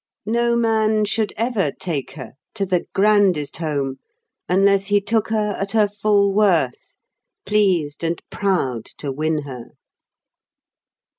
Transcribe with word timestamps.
No 0.25 0.55
man 0.55 1.05
should 1.05 1.31
ever 1.37 1.71
take 1.71 2.13
her—to 2.13 2.65
the 2.65 2.87
grandest 2.95 3.57
home—unless 3.57 4.87
he 4.87 4.99
took 4.99 5.27
her 5.29 5.55
at 5.59 5.73
her 5.73 5.87
full 5.87 6.33
worth, 6.33 6.95
pleased 7.45 8.03
and 8.03 8.19
proud 8.31 8.85
to 8.97 9.11
win 9.11 9.43
her. 9.43 9.73